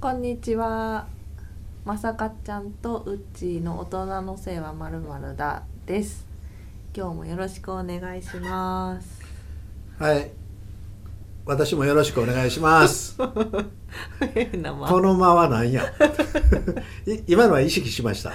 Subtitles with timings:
[0.00, 1.06] こんにちは。
[1.84, 6.26] まさかちゃんとうっちーの大人のせいはまるまるだです。
[6.96, 9.20] 今日もよろしくお願いします。
[9.98, 10.30] はい。
[11.44, 13.18] 私もよろしくお願いします。
[14.32, 15.82] 変なまこの間は何や。
[17.06, 18.32] い 今のは意識しました。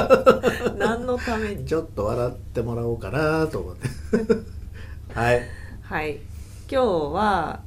[0.78, 1.66] 何のために？
[1.66, 3.86] ちょっと笑ってもらおうかなと思って。
[5.12, 5.42] はい。
[5.82, 6.20] はい。
[6.70, 7.60] 今日は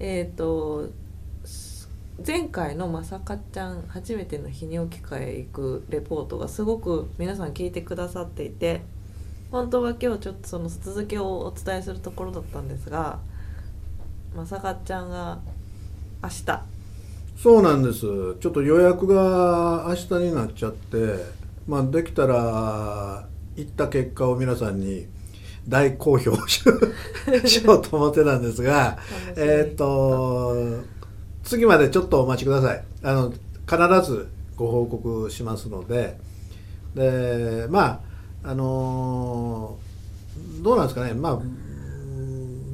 [0.00, 1.03] えっ、とす
[2.24, 8.82] 前回のまさかちゃん初めての泌尿器科へ行くレポートがすごく皆さん聞いてくださっていて
[9.50, 13.18] 本当は今日ちょっとその続きをお伝えするところだったんですが
[14.34, 15.40] まさかちゃんが
[16.22, 16.74] 明日
[17.36, 18.00] そうなんです。
[18.00, 21.16] ちょっと予約が明日になっちゃって、
[21.66, 25.06] まあできたら行った結果を皆さんに
[25.68, 26.62] 大公表し
[27.44, 28.98] しようと思ってたんですが、
[29.36, 30.84] えーっと
[31.44, 32.84] 次までちょっとお待ちください。
[33.02, 33.32] あの
[33.66, 36.18] 必ずご報告しますので、
[36.94, 38.02] でま
[38.42, 41.14] ああのーどうなんですかね。
[41.14, 41.40] まあ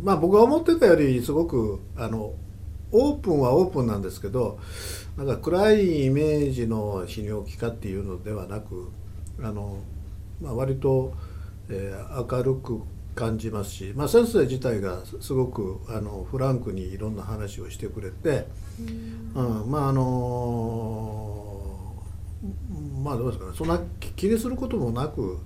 [0.03, 2.33] まあ僕が思ってたよりすごくあの
[2.93, 4.59] オープンはオープンなんですけど、
[5.19, 8.91] なんか暗いイメージの泌尿器科っていうのではなく、
[9.43, 9.79] あの
[10.41, 11.13] まあ割と、
[11.69, 12.81] えー明るく
[13.15, 18.47] 感じますし、まあ、先生自体がすごくあのフランクにいろんな話をしてくれて、
[19.35, 21.51] うん、まああの
[23.03, 25.39] まあどうですかねそんな気気にすることもなく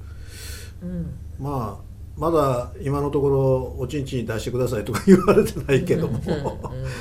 [0.83, 6.45] うんまあまだ今のところおちんちん出してくださいとか 言われてないけども、うんうんうん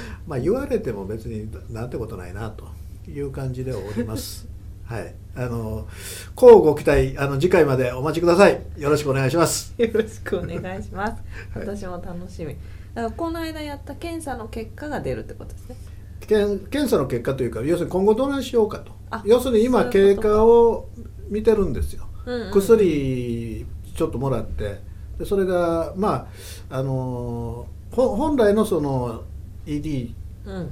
[0.27, 2.65] まあ言われても別になんてことないなと
[3.09, 4.47] いう感じでおります。
[4.85, 5.87] はい、あの、
[6.35, 8.61] こうご期待、あの次回までお待ちください。
[8.77, 9.73] よろしくお願いします。
[9.77, 11.23] よろしくお願いします。
[11.53, 12.55] はい私も楽しみ。
[12.93, 15.75] だからこの間やった検査の結果が出るってことですね。
[16.27, 18.91] 検検査の結果というか、要するに今後どないしようかと。
[19.09, 19.23] あ。
[19.25, 20.89] 要するに今経過を
[21.29, 22.07] 見てるんですよ。
[22.25, 22.53] うんうんうん。
[22.53, 23.65] 薬
[23.95, 24.81] ちょっともらって、
[25.19, 26.27] でそれがま
[26.69, 29.23] ああのほ本来のその
[29.65, 30.13] ED
[30.45, 30.71] うん。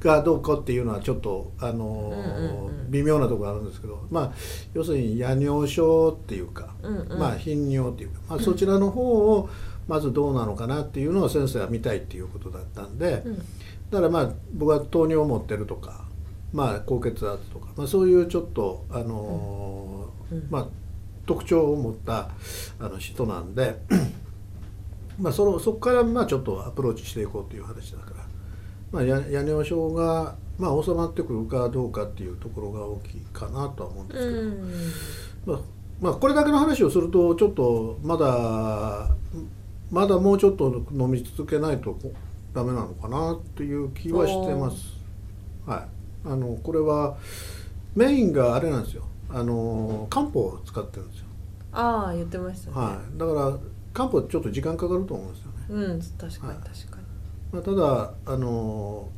[0.00, 4.32] がどうかっていうのはちょっとあの、うんうんうん微妙なところがあるんですけど、まあ
[4.72, 7.18] 要するに夜尿症っていうか、うんうん。
[7.18, 9.50] まあ頻尿っていうか、まあ、そちらの方を
[9.88, 13.42] まずどうなのかなっていうのを先生は見たいっていうことだったんで、うん
[13.90, 16.04] だからまあ僕は糖尿を持ってるとか、
[16.52, 20.66] まあ、高血圧とか、まあ、そういうちょっとあのーうんまあ、
[21.26, 22.30] 特徴を持った
[22.78, 23.80] あの人なんで、
[25.18, 28.26] まあ、そのそこからまあちょっとアプローチしていこうという話だから、
[28.92, 34.40] まあ、や夜尿症が、まあ、収まってくるかどうかっていうところが大きいかなとは思うんですけど。
[34.40, 34.72] うん
[35.46, 39.08] まあまあ、これだけの話をするとちょっとまだ
[39.90, 41.98] まだもうちょっと飲み続けないと
[42.58, 44.98] ダメなのかなという気はしてます。
[45.64, 45.86] は
[46.24, 47.16] い、あのこれは
[47.94, 49.04] メインがあれなんですよ。
[49.30, 51.26] あの漢方を使ってるんですよ、
[51.70, 52.76] ああ言ってましたね。
[52.76, 53.58] はい、だから
[53.92, 56.68] 漢方ちょっと時間かかると思うんですよね、うん確かにはい。
[56.68, 56.98] 確か
[57.52, 59.08] まあ、ただあの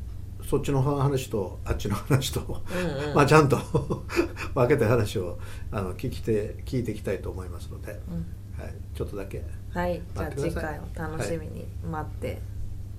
[0.47, 2.47] そっちの話とあっちの話と、に。
[2.47, 3.15] うんうん。
[3.15, 3.57] まあ、ちゃんと
[4.53, 5.39] 分けて話を
[5.71, 8.61] あの聞きて聞いていきたいと思いますので、うん。
[8.61, 9.43] はい、ちょっとだけ。
[9.73, 9.99] はい。
[10.15, 12.39] じゃあ次回を楽しみに待って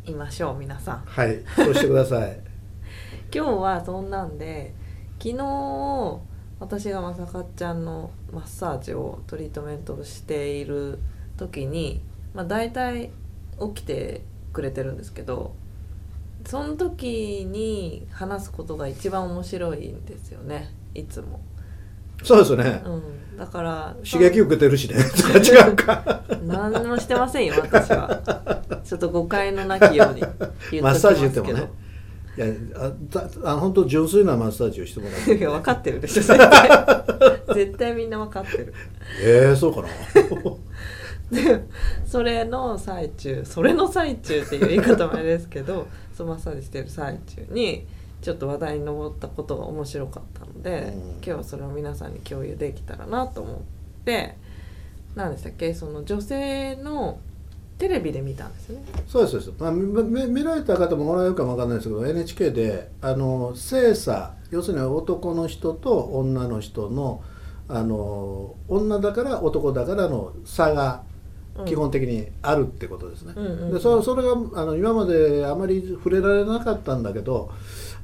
[0.06, 1.02] いましょう皆さん。
[1.06, 2.40] はいそうしてください
[3.34, 4.74] 今日はそんなんで
[5.18, 6.20] 昨日
[6.58, 10.98] 私がまさかちゃんのマッサージをトリートメントをしている
[11.36, 12.02] 時に、
[12.34, 13.10] まあ、大体
[13.74, 15.54] 起きてくれてるんですけど
[16.46, 21.40] その時に話すことが一番面白いんですよねいつも、
[22.22, 22.90] そうですね、う
[23.34, 24.96] ん、だから刺激受けてるしね。
[24.96, 26.22] 違うか。
[26.44, 28.20] 何もしてませんよ私は。
[28.84, 30.20] ちょっと誤解のなきように
[30.70, 31.70] 言っマッサージ言ってもね。
[32.34, 32.46] いや
[32.76, 36.70] あたあ本当純粋なマッサージをしてもらういや分かってるでしょ絶対。
[37.54, 38.72] 絶対みんな分かってる。
[39.20, 39.88] ええそうかな。
[41.32, 41.64] で
[42.06, 47.86] それの最中それの最中っていう言い方もあれですけどそのマッサージしてる最中に
[48.22, 51.10] ちょっと話題に上ったことが面白かったので、うん。
[51.16, 53.56] 今日はそれを皆さんに共有できたらなと思っ
[54.04, 54.36] て
[55.14, 55.74] 何でしたっけ？
[55.74, 57.18] その女性の
[57.78, 58.84] テレビで見たんですよね。
[59.08, 67.22] そうですそうです、まあ、みみ見られた方もおられるかもわかんないですけど NHK であの性差要するに男の人と女の人の
[67.68, 71.02] あの女だから男だからの差が
[71.54, 71.64] うん。
[71.66, 73.34] 基本的にあるってことですね。
[73.70, 77.50] でそそれがあの今まであまり触れられなかったんだけど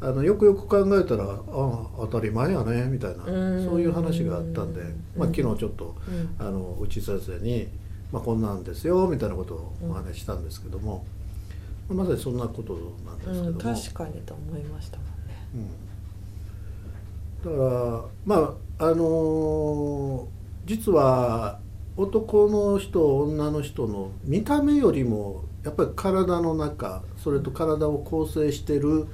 [0.01, 3.65] あのよくよく考えたらあ当たり前やねみたいなうん。
[3.65, 4.83] そういう話があったんで、
[5.17, 5.35] まあ、うん。
[5.35, 6.37] 昨日ちょっとうん。
[6.39, 7.69] あの内先生に、
[8.13, 11.05] まあ、こんなんですよみたいなことをお話ししたんですけども、
[11.89, 12.75] まさにそんなこと
[13.07, 15.69] なんですけども、うん、確かにと思いましたもんね。
[17.45, 21.61] うん、だからまああのー実は
[21.97, 29.07] 男の人女の人の見た目よりもやっぱり体の中それと体を構成してる、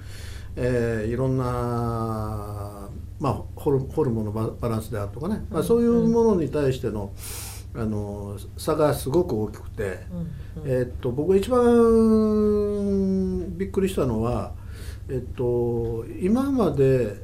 [0.56, 2.88] えーいろんな、
[3.20, 7.12] まあ、ホルホルモンのババランスであるとかね、まあ、そういうものに対しての、
[7.74, 9.98] あの差がすごく大きくて。
[10.64, 14.52] えっと僕が一番びっくりしたのは、
[15.08, 17.22] えっと、今まで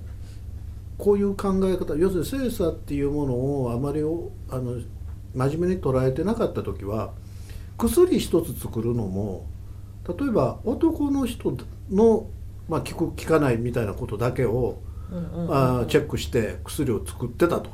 [0.99, 4.81] こういう考え方要するに性差っていうものをあまりおあの
[5.35, 7.12] 真面目に捉えてなかった時は
[7.79, 9.47] 薬一つ作るのも
[10.06, 11.56] 例えば男の人
[11.91, 12.26] の、
[12.71, 14.81] まあ、効く効かないみたいなことだけを、
[15.11, 15.55] うんうんうん。
[15.55, 17.69] あーチェックして薬を作ってたと。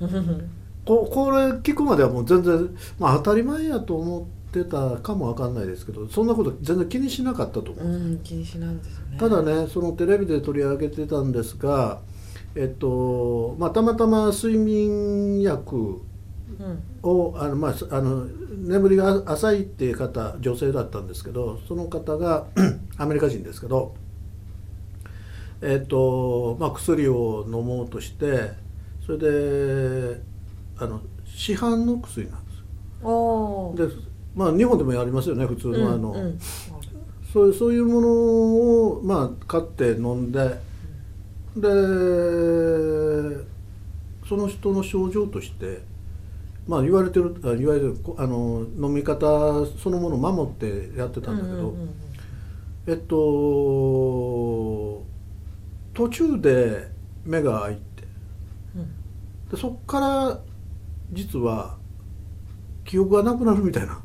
[0.84, 2.68] ここれ聞くまではもう全然、
[2.98, 9.18] まあ、当たり前やと思ってたかもわかんないですけどそんなこと全然気にしなかったと思う、うん気にしないんですよね。
[9.18, 12.00] ただねそのテレビで取り上げてたんですが
[12.56, 15.80] えっとまあたまたま睡眠薬う
[16.62, 16.82] ん。
[17.02, 22.46] をあの、まあ、すあの眠りが浅いっていう方女性だったんですけどその方が
[22.98, 23.94] アメリカ人ですけど、
[25.62, 28.52] えっとまあ、薬を飲もうとして
[29.04, 30.20] それで
[30.78, 32.58] あの市販の薬なんです
[33.02, 33.74] よ。
[33.76, 33.88] で
[34.34, 36.16] まあ日本でもやりますよね普通のあの、うん。
[36.16, 36.38] うん
[37.32, 40.58] そうそういうものを、まあ、買って飲んで
[41.56, 41.68] で
[44.28, 45.80] その人の症状として、
[46.66, 51.90] まあ、言われてるあ言われてるこあの飲み方そのものを守ってやってたんだけど、うんうんうん。
[52.88, 55.04] えっと
[56.00, 56.90] 途中で
[57.26, 57.82] 目が開いて
[58.74, 59.50] うん。
[59.50, 60.40] でそっから
[61.12, 61.76] 実は
[62.84, 64.00] 記憶がなくなるみたいな、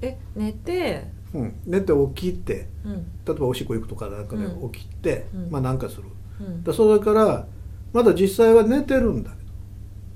[0.00, 1.10] え寝て？
[1.34, 2.92] うん、寝て起きてうん。
[3.26, 4.70] 例えばおしっこ行くとかなんかでうん。
[4.70, 5.50] 起きて、うん。
[5.50, 6.04] まあなんかする。
[6.40, 6.62] うん。
[6.62, 7.46] でそれから
[7.92, 9.30] まだ実際は寝てるんだ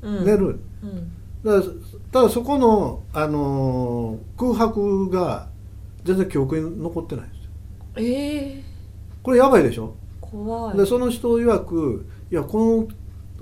[0.03, 0.25] けど、うん。
[0.25, 0.61] 寝る。
[0.83, 1.13] うん。
[1.45, 1.61] だ
[2.13, 5.49] ただそこの、あのー空白が
[6.05, 7.51] 全然記憶に残ってないんですよ。
[7.97, 8.65] ええ
[9.23, 9.95] これやばいでしょ？
[10.33, 10.77] 怖い。
[10.77, 12.89] でその人曰くいやこの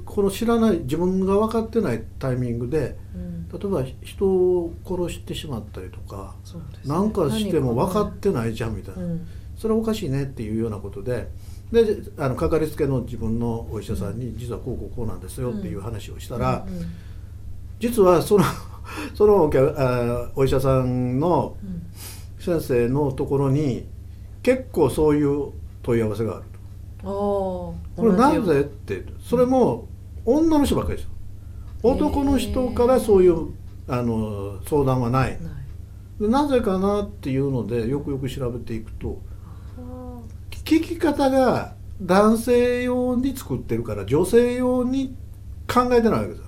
[0.05, 3.49] この知らない自分が分かってないタイミングでうん。
[3.49, 6.95] 例えば人を殺してしまったりとかそうですね。
[6.95, 9.27] なんかしても分かっ何てないじゃんみたいな、うん。
[9.57, 11.29] それはおかしいねっていうようなことで
[11.73, 11.85] で
[12.19, 16.87] あのかかりつけの自分のお医者さんに実はこうこうこうなんですよっていう話をしたら、うんうん。
[17.79, 18.45] 実はその
[19.15, 21.83] そのお客あお医者さんのうん。
[22.41, 23.85] 先生のところに
[24.43, 25.53] 結構そういう
[25.83, 26.60] 問い合わせがあると
[27.03, 29.05] これなぜって。
[29.21, 29.89] それも
[30.25, 31.11] 女の人ばっかりですよ。
[31.83, 33.55] 男の人からそういう
[33.89, 35.39] あの相談はない。
[36.21, 39.19] なぜかなっていうのでよくよく調べていくと
[39.79, 40.21] あ
[40.51, 45.17] 聞き方が男性用に作ってるから女性用に
[45.67, 46.45] 考えてないわけですよ。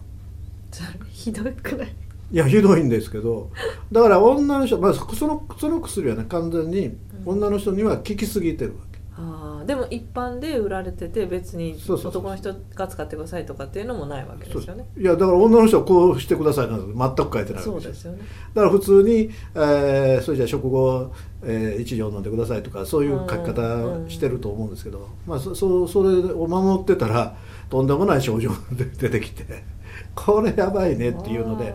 [1.08, 1.94] ひどくない？
[2.32, 3.50] いやひどいんですけど
[3.90, 14.86] だから女の人、まあ、そそのその薬はね完全にうん女の人には効きすぎてるわけ、ああでも一般で売られてて別に男の人が使ってくださいとかっていうのもないわけですよね。
[14.96, 17.72] いやだから女の人はこうしてくださいなんて全く書いてないわけですよ。
[17.72, 18.18] そうですよね。
[18.54, 21.12] だから普通に、えーそれじゃあ食後、
[21.42, 27.36] えー、1錠飲んでくださいとかそういう書き方してると思うんですけど、まあ、そそそれを守ってたら
[27.68, 28.56] とんでもない症状が
[28.98, 29.44] 出てきて
[30.14, 31.74] これやばいねっていうので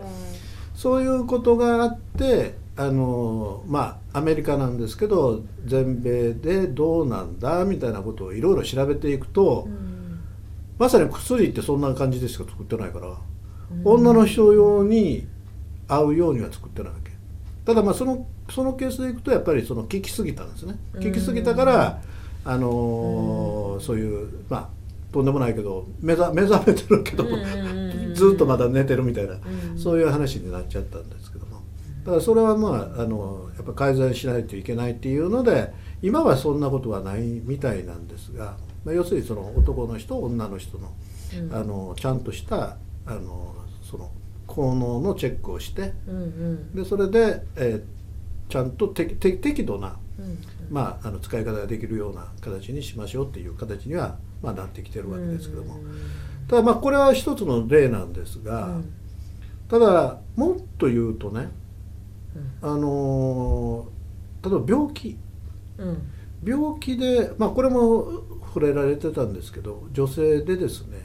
[0.74, 10.20] そういうことがあってあのまあアメリカなんですけど全米でどうなんだみたいなことをいろいろ調べていくと、うん。
[10.78, 13.08] まさに薬ってそんな感じでしか作ってないから。
[13.08, 13.82] うん。
[13.84, 15.26] 女の人用に
[15.88, 17.10] 合うようには作ってないわけ。
[17.66, 20.76] ただまあそのそのケースでいくとやっぱりその効きすぎたんですね。
[20.94, 21.02] うん。
[21.02, 22.00] 効きすぎたから
[22.44, 23.80] あのーうん。
[23.80, 24.68] そういうまあ
[25.12, 27.24] とんでもないけど目覚目覚めてるけど
[28.14, 29.76] ずっとまだ寝てるみたいなうん。
[29.76, 31.46] そういう話になっちゃったんですけど。
[31.46, 31.47] も
[32.08, 40.90] だからそれはまああのやっぱ改善しないといけないっていうので今はそんなことはないみたいなんですが、まあ、要するにその男の人女の人の
[41.38, 41.54] うん。
[41.54, 44.10] あのちゃんとしたあのその
[44.46, 46.74] 効能のチェックをしてうんうん。
[46.74, 47.98] でそれで、えー
[48.48, 50.38] ちゃんと適適適度な、うん
[50.70, 55.78] まあ、あの使い方ができるような形にしましょうっていう形には、まあ、なってきてるわけですけども、
[56.48, 58.92] ただまあこれは一つの例なんですが、うん。
[59.68, 61.50] ただもっと言うとねうん
[62.62, 65.16] あのー例えば病気。
[65.78, 65.98] うん。
[66.44, 70.98] 病気で、まあ、これも触れられてたんですけど女性でですね、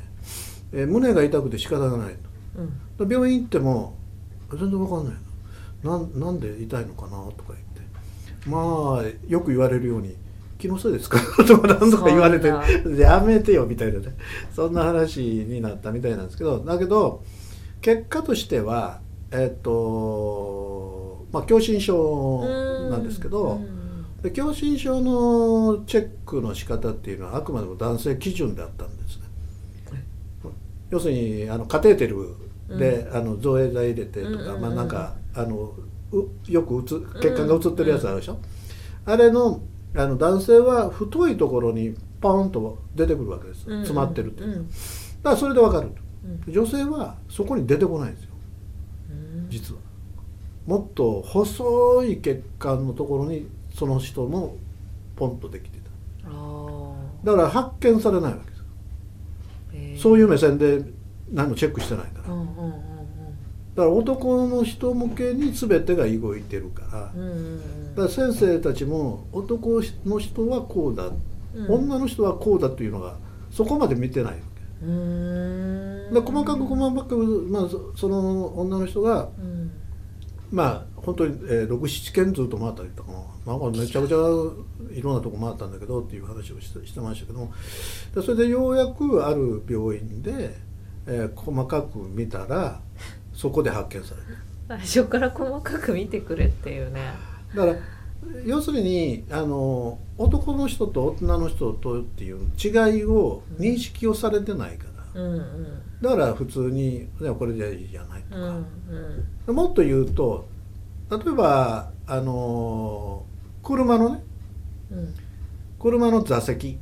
[0.72, 2.16] えー胸が痛くて仕方がない
[3.00, 3.12] うん。
[3.12, 3.96] 病院行っても
[4.52, 5.16] 全然わかんない
[5.84, 6.00] の。
[6.00, 8.50] なんなんで痛いのかなとか言って。
[8.50, 10.16] まあよく言われるように
[10.60, 11.18] 気のせいですか？
[11.48, 12.48] とか何とか言われて
[13.00, 14.16] やめてよみたいなね。
[14.56, 16.60] そんな話になったみたいなんですけど。
[16.60, 17.24] だけど
[17.82, 19.00] 結果としては
[19.32, 21.03] えっと
[21.34, 22.46] まあ狭心症
[22.90, 23.60] なんですけど、
[24.34, 29.24] 狭心症のチェックの仕方っていうのはあくまでも男性基準であったんですね。
[30.90, 32.36] 要するにあのカテーテル
[32.78, 35.74] で、あの造影剤入れてとか、まあなんかあの
[36.12, 38.38] うよくうつ血管が映ってるやつあるでしょ、
[39.06, 39.62] あれの
[39.96, 44.60] あの男性は太いところにポンと出てくるわけです、詰まってるっていうのは。
[44.60, 44.68] うん。
[44.68, 45.96] だからそれでわかると。
[46.48, 46.54] うん。
[46.54, 48.30] 女性はそこに出てこないんですよ。
[49.10, 49.14] う
[49.48, 49.50] ん。
[49.50, 49.82] 実は
[50.66, 54.56] もっと細い血管のところにその人も
[55.16, 56.30] ポンとできてた。
[56.30, 56.94] あ
[57.24, 58.64] だから発見されないわけです。
[59.74, 60.00] ーへー。
[60.00, 60.82] そういう目線で
[61.32, 62.34] 何もチェックしてないから。
[62.34, 62.94] うんうんうん
[63.76, 67.12] だから男の人向けに全てが動いてるから。
[67.16, 67.96] うんうんうん。
[67.96, 71.08] だから先生たちも男の人はこうだ、
[71.56, 71.72] うん。
[71.84, 73.16] 女の人はこうだというのが
[73.50, 74.44] そこまで見てないわけ。
[76.14, 79.72] で細かく細かく、まあ、そその女の人がうん
[80.54, 83.12] まあ本当に、えー、67件ずっと回ったりとか
[83.46, 87.52] なんかめちゃくちゃいろんなとこ回ったんだけどっていう話をしてしてましたけども
[88.14, 90.56] でそれでようやくある病院で、
[91.08, 92.80] えー細かく見たら
[93.34, 94.38] そこで発見される。
[94.68, 97.02] 最初から細かく見てくれっていうね。
[97.56, 97.76] だから
[98.46, 105.82] 要するにあの男の人と女の人とっていう違いを認識をされてないから、うんうん。
[106.02, 108.64] だから普通に「いやこれじゃいいじゃない」とか、うんうん
[109.48, 110.48] もっと言うと
[111.10, 113.26] 例えばあの
[113.62, 114.24] 車のね
[114.94, 115.14] うん。
[115.80, 116.78] 車の座席。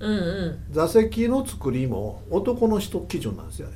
[0.00, 0.72] うんうん。
[0.72, 3.74] 座席の作りも男の人基準なんですよね。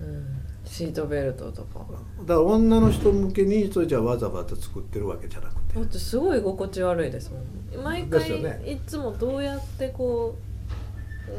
[0.00, 0.26] うん。
[0.64, 1.80] シートベルトとか。
[2.22, 5.74] だから女の人向けにそれじゃあわざわざ作ってるわけじゃなくて。
[5.74, 7.38] だってすごい居心地悪いですも
[7.80, 7.84] ん。
[7.84, 10.36] 毎回、いつもどうやってこ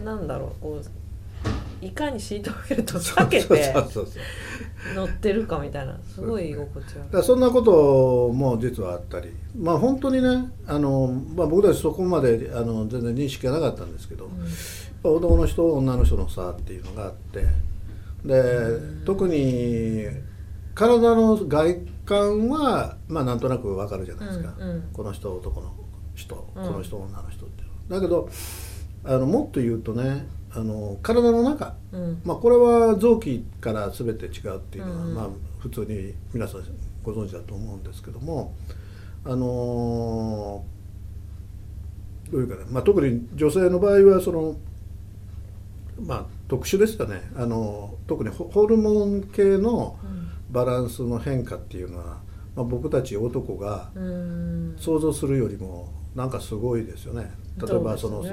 [0.01, 0.85] うなんだろうこう
[1.81, 3.73] いかにシートベルト避けて
[4.95, 5.97] 乗ってるかみたいな。
[6.03, 7.23] すごい居心地悪い。
[7.23, 9.33] そんなことも実はあったり。
[9.57, 14.33] まあ本当にねあの、まあ、僕たちそこまであの全然認識がなかったんですけど、やっ
[15.03, 17.45] ぱ男の人女の人の差っていうのがあって。
[18.23, 20.05] で特に
[20.75, 24.81] 体の外観はまあなんとなくわかるじゃないですか、うんうん。
[24.93, 25.73] この人男の
[26.13, 26.63] 人こうん。
[26.65, 28.29] の人女の人っていうのだけど
[29.03, 31.75] あのもっと言うとねあの体の中。
[31.91, 32.21] うん。
[32.25, 35.27] まあ、これは臓器から全て違うっていうのは、うんまあ、
[35.59, 36.61] 普通に皆さん
[37.03, 38.53] ご存知だと思うんですけども。
[39.23, 40.81] あのー
[42.31, 44.55] どういうかね、まあ、特に女性の場合はその、
[46.01, 47.21] まあ、特殊ですよね。
[47.35, 49.97] あの特にホホルモン系の
[50.49, 52.21] バランスの変化っていうのは、
[52.55, 54.75] まあ、僕たち男がうん。
[54.77, 57.29] 想像するよりもなんかすごいですよね。
[57.67, 58.25] 例えばその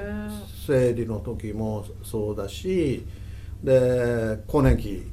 [0.65, 3.05] 生理の時もそうだし
[3.63, 5.03] で更年期、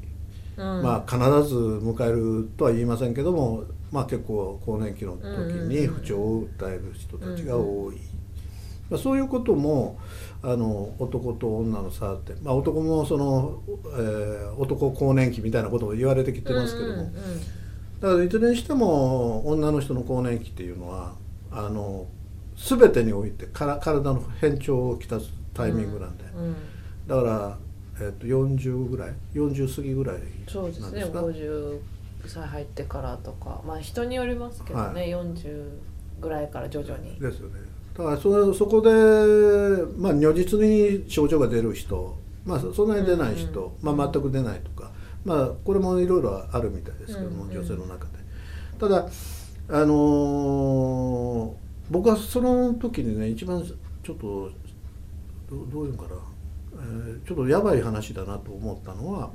[0.56, 0.82] うん。
[0.82, 1.18] まあ必
[1.49, 5.23] ず迎えるとは言いませんけども、まあ、結構更年期の時
[5.68, 7.96] に不調を訴える人たちが多い、
[8.90, 9.99] まあ、そういうことも
[10.42, 17.11] あの男と女の差って、まあ、男もその、えー男更年期みたいなことを言われてきてますけども、うんうん。
[18.00, 21.14] だからいずれにしても女の人の更年期っていうのは
[21.50, 22.06] あの
[22.56, 26.54] 全てにおいてから体の変調をきたすタイミングなんで、うんうん。
[27.06, 27.58] だから、
[28.06, 30.16] えっと40ぐらい40過ぎぐらい
[30.48, 31.80] そうですねなんですか50
[32.26, 33.62] 歳入ってからとか。
[33.66, 35.70] まあ人によりますけどね、は40
[36.20, 37.18] ぐらいから徐々に。
[37.20, 37.60] ですよね。
[37.96, 38.90] だからそそこで、
[39.96, 44.90] まあ、如実に症状が出る人、まあ、そそんなに出ない人、うんうんまあ、全く出ないとか、
[45.25, 47.56] まあ、これもいろいろあるみたいですけども、うんうん。
[47.56, 48.12] 女性の中で。
[48.78, 49.08] ただ
[49.68, 53.64] あのー僕はその時にね一番
[54.02, 54.50] ちょっと
[55.49, 56.21] どどういうのかな、
[56.75, 59.31] えーちょっとやばい話だなと思ったのは、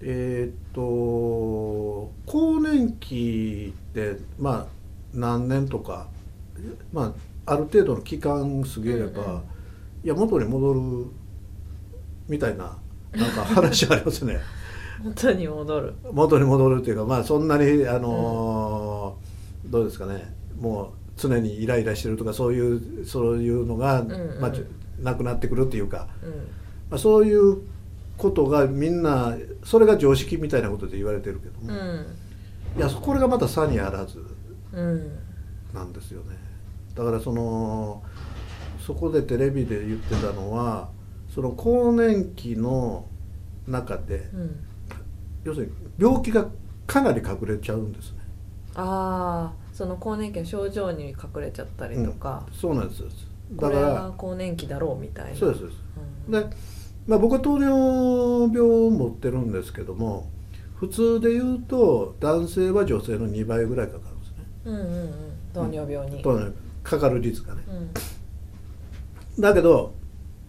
[0.00, 4.66] えーっと更年期ってまあ
[5.14, 6.08] 何年とか
[6.92, 7.14] ま
[7.46, 9.40] あある程度の期間過ぎれば、うんうん。
[10.04, 10.80] いや元に戻る
[12.28, 12.76] みたいな
[13.12, 14.38] なんか話ありますね。
[15.02, 15.94] 元に戻る。
[16.12, 20.34] 元に戻るっていうかまあそんなにあのーどうですかね。
[20.60, 24.40] もう常にイライラしてるとかそういうそういうのが、んうん。
[24.40, 24.52] まあ、
[25.00, 26.30] なくなってくるっていうか、うん。
[26.30, 27.58] まあ、そういう
[28.16, 32.06] ことがみんなそれが常識みたいなことで言われてるけども、うん。
[32.76, 34.24] いやこれがまた差にあらず
[34.72, 35.18] うん。
[35.74, 36.36] なんですよね。
[36.94, 38.02] だからその
[38.80, 40.88] そこでテレビで言ってたのは
[41.34, 43.06] その更年期の
[43.66, 44.64] 中でうん。
[45.44, 46.46] 要するに病気が
[46.86, 48.18] かなり隠れちゃうんですね、
[48.74, 53.04] ああその更年期の症状に隠れちゃったりとか、そうなんです
[53.56, 55.38] これだからは更年期だろうみたいな。
[55.38, 55.70] そうですそう
[56.32, 56.46] で
[57.06, 60.28] まあ、僕は糖尿病を持ってるんですけども
[60.74, 64.36] 普通で言うと男性は女性の2倍ぐらいかかるんですね。
[64.64, 65.12] うんうんうん。
[65.54, 67.62] 糖尿病に、糖尿かかる率がね。
[69.36, 69.40] うん。
[69.40, 69.94] だけど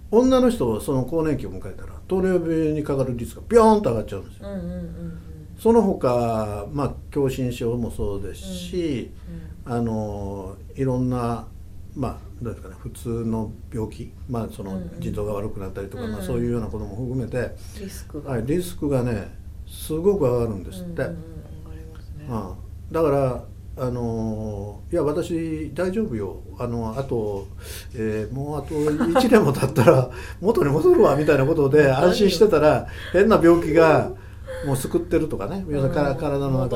[0.09, 4.49] 女の人はその更年期を迎えたら糖尿病にかかる率がビョーンと上がっちゃうんですよ。
[4.49, 5.28] うんうんうん
[5.59, 11.45] その他まあ狭心症もそうですし、うんあのいろんな
[11.95, 14.99] まあどうですかね普通の病気まあそのうんうん。
[14.99, 16.15] 腎臓が悪くなったりとか、うんうん。
[16.15, 19.29] まあ、そういうようなことも含めて、リスクが、はい、リスクがね
[19.67, 21.03] すごく上がるんですって、
[22.91, 23.43] だから
[23.77, 26.41] あのいや私大丈夫よ。
[26.57, 27.47] あのあと、
[27.93, 30.09] えーもうあと1年も経ったら
[30.41, 34.11] 元に戻るわみたいなことで 安心してたら変な病気が
[34.65, 36.69] もう救ってるとかね皆さんからうん体の中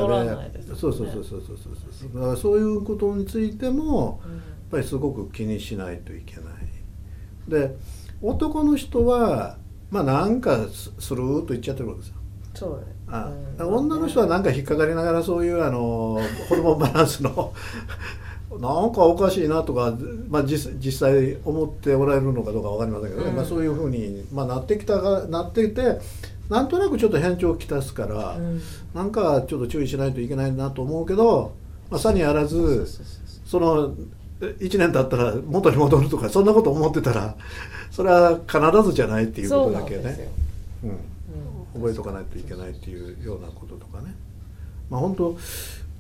[0.50, 0.62] で。
[0.76, 2.14] そうそうそうそうそうそう。
[2.14, 4.34] だからそういうことについてもうん。
[4.34, 6.46] やっぱりすごく気にしないといけない。
[7.48, 7.76] で
[8.22, 9.58] 男の人は
[9.92, 12.16] まあなんかススルーッと言っちゃってるわけですよ。
[12.56, 13.76] そうあうん。
[13.76, 17.54] 女の人はなんか引っかかりながらそういうあのホルモンバランスの
[18.60, 19.96] なんかおかしいなとか、
[20.30, 23.36] まあ、実実際思っておられるのかどうかわかりませんけどね、うん。
[23.36, 26.00] まあ、そういうふうに、まあ、なってきたがなっていて
[26.54, 28.62] なんとなくちょっと変調をきたすから、うん。
[28.94, 31.56] なんかちょっと注意しないといけないなと思うけど、
[31.90, 32.88] まあ、さにあらず
[33.44, 33.96] その
[34.40, 37.36] 1年経ったら元に戻るとかそんなこと思ってたら
[37.90, 40.30] それは必ずじゃないっていうことだけね。
[41.74, 44.14] 覚えとかないといけないっていうようなこととかね。
[44.92, 45.38] まあ本当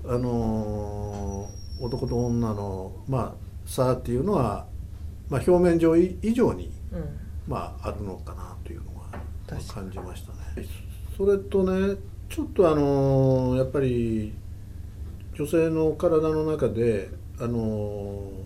[0.05, 4.67] あのー男と女のまあ差っていうのは、
[5.29, 7.19] まあ、表面上以上にうん。
[7.47, 9.03] まああるのかなというのは
[9.73, 10.32] 感じましたね。
[11.17, 11.95] それとね
[12.29, 14.33] ちょっとあのーやっぱり
[15.33, 18.43] 女性の体の中であのー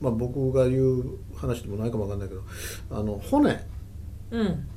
[0.00, 2.42] まあ僕が言う話でもないかもわかんないけど
[2.90, 3.58] あの骨。
[4.30, 4.68] うん。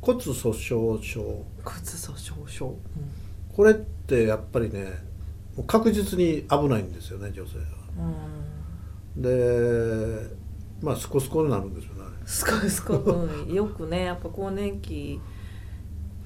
[0.00, 1.20] 骨粗しょう症。
[1.20, 2.74] 骨粗しょう症、
[3.54, 4.86] これってやっぱりね
[5.56, 7.64] もう確実に危ないんですよね女性は。
[9.16, 10.36] うん、で
[10.80, 15.20] まあスコスコになるんですよねすごいすごい、うん、よくねやっぱ更年期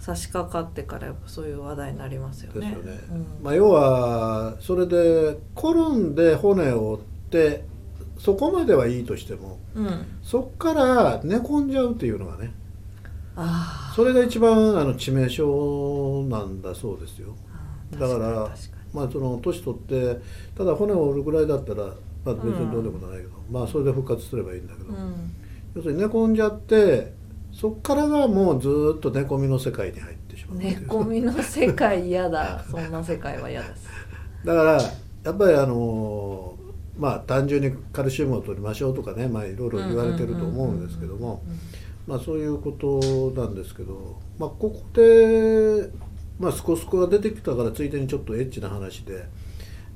[0.04, 2.72] 差し掛かってからやっぱそういう話題になりますよね。
[2.72, 3.00] よね。
[3.10, 3.26] うん。
[3.42, 7.64] まあ、要はそれで転んで骨を折って
[8.18, 12.52] そこまではいいとしてもうん、そっから寝込んじゃうっていうのがね
[13.34, 17.34] あそれが一番あの致命傷なんだそうですよ。
[17.96, 18.50] あだから
[18.92, 20.20] まあその年取って
[20.54, 21.86] ただ骨を折るぐらいだったら、
[22.26, 24.92] まあ、別にどうでもないけど、まあそれで復活すればいいんだけど、
[25.74, 27.14] 要するに寝込んじゃって
[27.54, 32.64] そっからがもうずーっと寝込みの世界に入ってしまう寝込みの世界嫌だ。
[32.68, 33.86] そんな世界は嫌です。
[34.44, 34.82] だから
[35.24, 36.56] やっぱりあの
[36.98, 41.42] まあ単純にカルシウムを取りましょうとかねまあいろいろ言われてると思うんですけども
[42.06, 45.90] まあそういうことなんですけどまあここで
[46.38, 49.26] まあスコスコが出てきたからついでにちょっとエッチな話で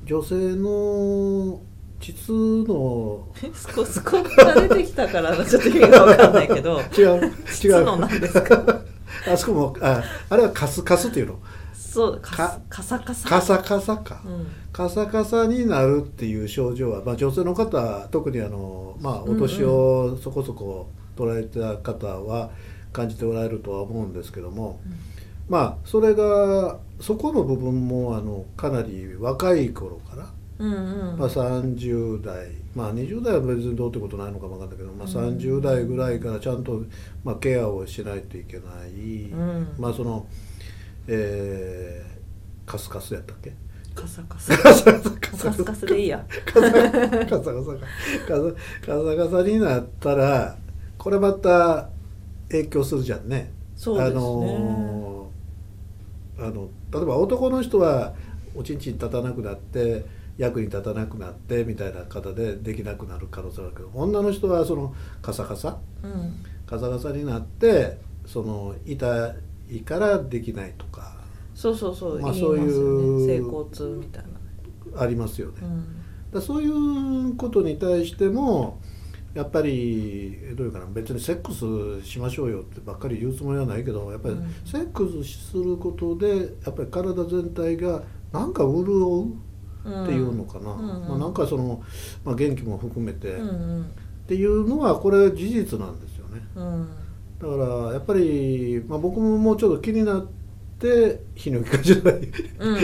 [0.05, 1.61] 女性の
[2.01, 3.29] 膣の。
[3.53, 6.81] スコスコが出てきたからちょっと意味が分かんないけど。
[6.97, 7.33] 違 う違う。
[7.47, 8.83] 膣のなんですか？
[9.33, 11.39] あそこもああれはカスカスっていうの？
[11.75, 13.29] そうかかカサカサ。
[13.29, 14.47] カサカサか、うん。
[14.73, 22.51] カサカサになるっていう症状は、まあ、女性の方特にあの、まあ、お年をそこそこ取られた方は
[22.93, 24.81] 感じておられるとは思うんですけども、
[25.49, 30.27] まあそれがそこの部分もあのかなり若い頃から、
[30.59, 31.19] うんうん。
[31.19, 32.49] まあ、30代。
[32.75, 36.83] まあ20代は別にどうってことないのかもわかんないけど、まあ、30代ぐらいからちゃんと、
[37.25, 39.69] まあ、ケアをしないといけない、うん。
[39.79, 40.27] まあその
[41.07, 42.19] えー
[42.71, 43.55] カスカスやったっけ？
[43.95, 44.57] カサカサ。
[44.59, 45.11] カサカサ。
[45.11, 46.25] カサカサでいいや。
[46.45, 46.91] カサカサ。
[46.91, 47.83] カサカサ
[48.83, 50.57] カサカサになったら
[50.99, 51.89] これまた
[52.51, 53.53] 影響するじゃんね。
[53.75, 54.17] そうですね。
[54.17, 55.31] あの
[56.39, 58.15] あの例えば男の人は
[58.55, 60.05] おちんちん立たなくなって
[60.39, 65.77] 役に立たなくなってみたいな方でできなくなる可能性あるけど女の人はそのカサカサ？
[66.03, 66.45] うん。
[66.65, 69.35] カサカサになってその痛
[69.71, 71.19] いからできないとか。
[71.55, 74.25] そうそうそう、まあそういう性交痛みたい
[74.93, 75.55] な、ありますよね。
[75.61, 75.85] うん、
[76.33, 78.81] だそういうことに対しても
[79.35, 84.55] やっぱりどういうかな別にセックスしましょうよってばっかり言うつもりはないけどやっぱりうん。
[84.65, 86.29] セックスすることで
[86.65, 88.85] やっぱり体全体がなんか潤
[89.23, 89.33] う
[89.85, 91.09] っていうのかな、うんうん。
[91.09, 91.83] まあ、なんかその、
[92.25, 93.83] まあ、元気も含めて、うんうん。
[93.83, 93.85] っ
[94.29, 96.43] ていうのはこれ事実なんですよね。
[96.57, 96.89] うん。
[97.39, 100.27] だからやっぱり、まあ、僕ももうちょっと気になっ
[100.79, 102.15] って泌尿器科時代
[102.59, 102.79] うん。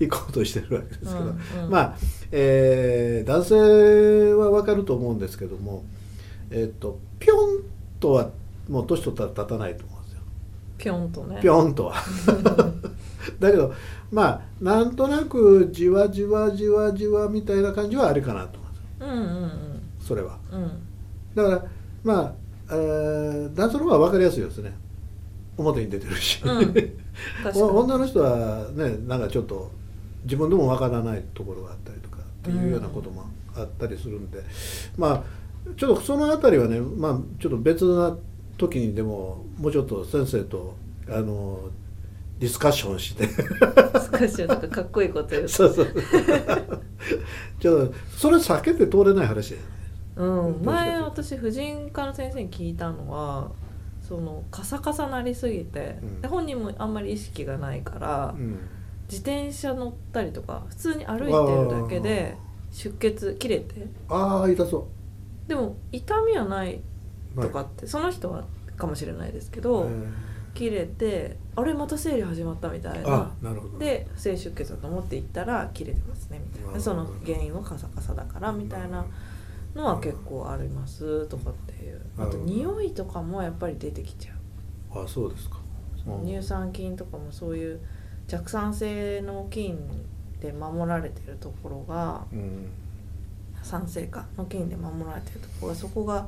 [0.00, 1.70] 行こうとしてるわけですけど、うんうん。
[1.70, 1.96] まあ、
[2.30, 5.84] えー男性は分かると思うんですけども
[6.50, 7.64] えっ、とピョン
[7.98, 8.30] とは
[8.68, 10.20] もう年取ったら立たないと思うんですよ。
[10.76, 11.40] ぴょんとね。
[11.40, 11.94] ピョンとは
[13.38, 13.72] だけど
[14.10, 18.62] まあなんとなくじわじわじわじわみたいな感じはあるかなと思
[19.02, 19.50] うんうんうん。
[20.00, 20.38] それは。
[20.50, 20.62] うん。
[20.62, 20.70] うん
[21.34, 21.64] だから
[22.04, 22.34] まあ、
[22.70, 24.76] えー男性の方が分かりやすいですね。
[25.56, 26.74] 表に出てるし、うん。
[27.54, 29.70] 女の人はねなんかちょっと
[30.24, 34.42] 自分でもわからないところがあったりとかっていうようなこともあったりするんで、
[34.96, 35.22] まあ
[35.76, 38.16] ちょっとそのあたりはねまあちょっと別な
[38.58, 40.74] 時にでももうちょっと先生と
[41.08, 41.58] あの
[42.42, 43.28] ディスカッションして。
[44.18, 45.42] 少しなんかかっこいいこと言う。
[45.42, 45.94] とそうそう。
[47.60, 49.68] ちょっとそれ避けて通れない話だよね。
[50.16, 53.52] うん、前私婦人科の先生に聞いたのは
[54.00, 56.20] そのカサカサなりすぎて、うん。
[56.20, 58.58] で本人もあんまり意識がないから、うん。
[59.08, 62.36] 自転車乗ったりとか普通に歩いてるだけで
[62.72, 63.86] 出血切れて。
[64.08, 64.88] ああ痛そ
[65.46, 66.80] でも痛みはない
[67.36, 68.42] うとかって、その人は
[68.76, 70.08] かもしれないですけど、え
[70.54, 73.14] 切れてあれまた生理始まったみたいーな。
[73.14, 73.78] あなるほど。
[73.78, 76.72] で不正出血だと思って行ったら切れてますねみたいな。
[76.72, 79.04] でその原因はカサカサだからみたいな
[79.74, 82.00] のは結構ありますとかっていう。
[82.18, 84.32] あと匂いとかもやっぱり出てきちゃ
[84.94, 85.04] う。
[85.04, 85.58] あそうですか。
[86.06, 86.22] う。
[86.22, 86.26] ん。
[86.26, 87.80] 乳酸菌とかもそういう
[88.28, 89.78] 弱酸性の菌
[90.40, 92.70] で守られてるところがうん。
[93.62, 96.26] 酸性化の菌で守られてるところがそこが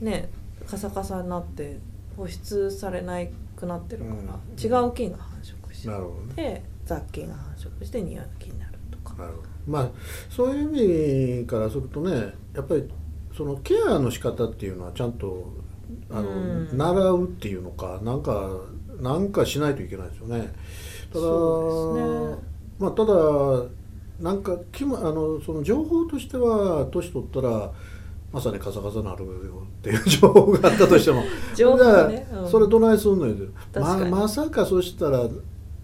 [0.00, 0.30] ね
[0.66, 1.78] カサカサになって
[2.16, 3.20] 保湿されな
[3.60, 4.86] くなってるから、うん。
[4.86, 6.34] 違う菌が繁殖しなるほどね。
[6.34, 9.14] て雑菌が繁殖して匂いの菌になるとか。
[9.14, 9.48] なるほど。
[9.66, 9.90] まあ
[10.30, 12.88] そういう意味からするとねやっぱり
[13.36, 15.52] そのケアの仕方っていうのはちゃんと
[16.10, 16.76] あの、うん。
[16.76, 18.50] 習うっていうのかなんか
[19.00, 20.52] なんかしないといけないですよね。
[21.12, 22.36] ただね。
[22.78, 23.14] まあただ
[24.20, 27.72] なんかきもあのその情報としては年取ったら
[28.32, 29.32] まさにカサカサなるよ
[29.66, 31.22] っていう情報があったとしても。
[31.56, 32.48] 情報ね、うん。
[32.48, 33.34] それどないすんのよ。
[33.74, 35.28] ままさかそしたら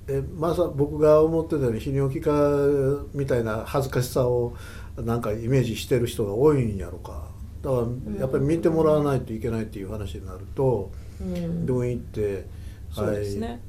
[0.09, 4.55] えまさ僕が思ってたように泌尿器科みたいな恥ずかしさを
[4.97, 7.25] なんかイメージしてる人が多いんやろか。
[7.63, 11.67] だからやっぱり見てもらわないといけないっていう話になるとうん。
[11.67, 12.47] 病院行って、
[12.93, 13.61] そうですね、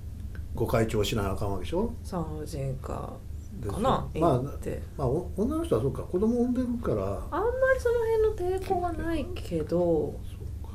[0.53, 1.91] ご会長しなあかんわけでしょ？
[2.03, 3.13] 産婦人科
[3.61, 7.03] かなまあ行って、まあお女の人はそうか子供産んでるから。
[7.03, 10.19] あんまりその辺の抵抗がないけど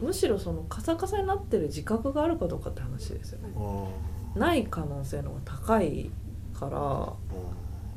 [0.00, 3.52] むしろそのカサカサになってる自覚があるかどうかって話ですよね。
[3.56, 6.10] うんない可能性の方が高い
[6.58, 7.12] から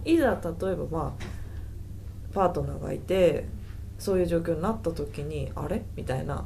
[0.03, 1.23] いざ例えばまあ
[2.33, 3.47] パートナーがいて
[3.97, 5.85] そういう状況になった時にあれ？
[5.95, 6.43] みたいな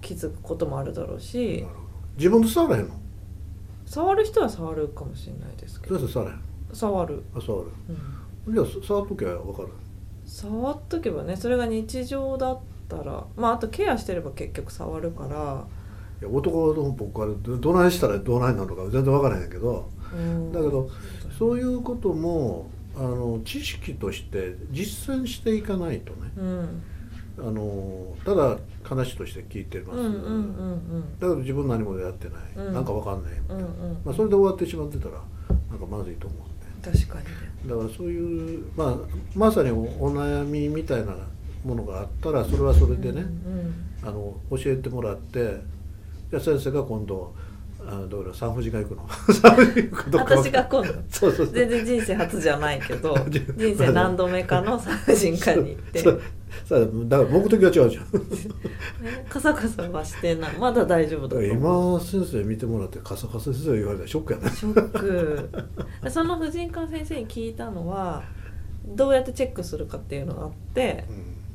[0.00, 1.64] 気づくこともあるだろうし。
[2.16, 2.94] 自分で触らへんの？
[3.86, 5.98] 触る人は触るかもしれないですけど。
[5.98, 6.18] どうして
[6.72, 7.68] 触る、あ触る。
[8.46, 9.68] うん、じゃあ触っときゃ分かる。
[10.24, 15.64] 触っとけばねそれが日常だったらまああとケアしてれば結局触るから、
[16.20, 19.88] いや男の僕からどどないしたらどないなのか全然分からへんやけど。
[20.12, 20.52] うん。
[20.52, 20.90] だけど
[21.38, 26.32] そういうこともあの知識として実践していかないとね。
[26.36, 26.82] うん。
[27.40, 32.74] あのただ話として聞いてます、うんうんうんだけど自分何もやってない、うん。
[32.74, 34.00] なんか分かんない、うんうんうん。
[34.04, 35.22] まあ、それで終わってしまってたら
[35.70, 36.47] なんかまずいと思う
[36.82, 37.30] 確かにね。
[37.66, 38.96] だからそういう、まあ、
[39.34, 41.14] まさにおお悩みみたいな
[41.64, 45.60] ものがあったらそれはそれでね、うんあの教えてもらって
[46.30, 47.34] じゃあ先生が今度
[47.84, 49.08] あのどうだ産婦人科行くの？
[50.18, 50.94] 私が今度？
[51.10, 56.04] そうそう全然人生初じゃないけど じ人生何度目かの 産婦人科に行って、
[56.64, 57.90] そうそうだから目的が違うじゃん。
[57.90, 57.98] ね、
[59.28, 60.56] カサカサはしてない。
[60.58, 66.10] まだ大丈夫だと今先生見てもらってカサカサ先生言われたらショックやねショック。
[66.10, 68.22] その婦人科の先生に聞いたのは
[68.86, 71.04] どうやってチェックするかっていうのがあって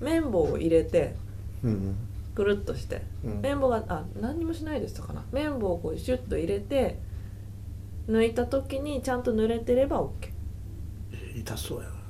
[0.01, 1.15] 綿棒を入れて
[1.63, 1.95] うんうん。
[2.35, 3.41] くるっとしてうん。
[3.41, 5.23] 綿棒があ何にもしないでしたかな。
[5.31, 6.99] 綿棒をこうシュッと入れて
[8.07, 10.09] 抜いた時にちゃんと濡れてれば OK
[11.39, 12.02] 痛そうやい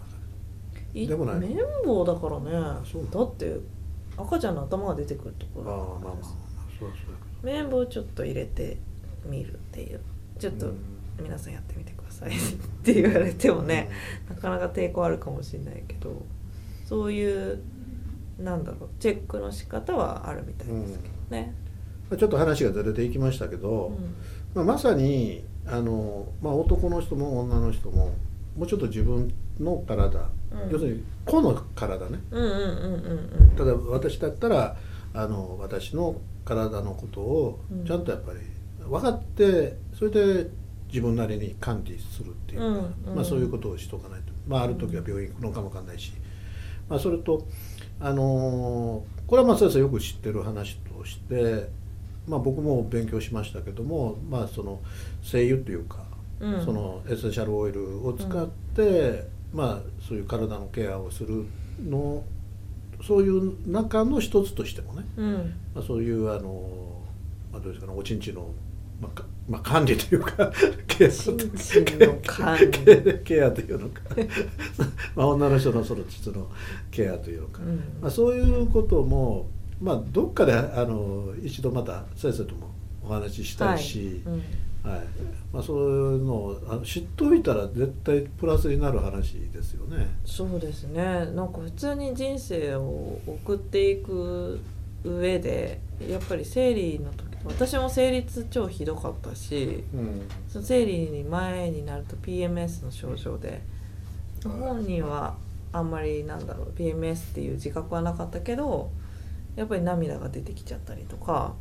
[0.93, 2.51] でもない綿棒だからね。
[2.89, 3.07] そう。
[3.09, 3.57] だって
[4.17, 6.23] 赤ちゃんの頭が出てくるとこなああまあまあ
[6.79, 8.77] そうそう綿棒をちょっと入れて
[9.25, 10.01] みるっていう。
[10.39, 10.71] ちょっと
[11.21, 12.29] 皆さんやってみてください。
[12.33, 12.33] っ
[12.83, 13.89] て言われてもね、
[14.29, 16.23] なかなか抵抗あるかもしれないけど。
[16.85, 17.59] そういう
[18.39, 21.53] なんだろうチェックの仕方はあるみたいですけどね。
[22.11, 22.17] うん。
[22.17, 23.97] ちょっと話がずれていきましたけど、
[24.53, 28.11] まあ、まさにあの、まあ、男の人も女の人も
[28.57, 30.71] もうちょっと自分の体、うん。
[30.71, 32.19] 要するに個の体ね。
[33.57, 34.77] ただ私だったら
[35.13, 37.85] あの私の体のことをうん。
[37.85, 38.39] ちゃんとやっぱり
[38.87, 40.49] 分かってそれで
[40.87, 43.15] 自分なりに管理するっていうか、うんうん。
[43.15, 46.13] まあ、そういうことをしとかないと、まあ、ある時は病院行くのかもわかんないし、
[46.87, 47.47] まあ、それと、
[47.99, 51.69] あのーこれはまあ先生よく知ってる話として、
[52.27, 54.81] まあ、僕も勉強しましたけども、まあ、その
[55.23, 56.03] 精油というか、
[56.39, 56.65] うん。
[56.65, 61.45] そのエッセンシャルオイルを使って、まあ、そういう体のケアをする
[61.81, 62.23] の
[63.05, 65.33] そういう中の一つとしてもね、うん。
[65.75, 67.01] まあ、そういうあの、
[67.51, 68.47] まあ、どうですかねおちんちの、
[69.01, 70.51] まあかまあ、管理というか
[70.87, 71.09] ケ
[72.45, 72.57] ア
[73.25, 74.01] ケアというのか
[75.15, 76.47] まあ女の人のその膣の
[76.91, 77.75] ケアというのか、うん。
[78.01, 79.47] まあ、そういうことも、
[79.81, 82.71] まあ、どっかであの一度また先生とも
[83.03, 84.35] お話ししたいし、はい。
[84.35, 84.43] うん
[84.83, 85.01] はい。
[85.51, 90.15] まあ、そういうのをあの知っておいたら絶対プラスになる話ですよね。
[90.25, 91.03] そうですね。
[91.03, 94.59] なんか普通に人生を送っていく
[95.03, 100.21] 上でやっぱり生理の時私も生理痛超ひどかったしうん。
[100.47, 103.61] その生理に前になると PMS の症状で
[104.43, 105.35] 本人は
[105.71, 108.91] あんまりなんだろう PMS っていう自覚はなかったけど
[109.55, 111.53] やっぱり涙が出てきちゃったりとか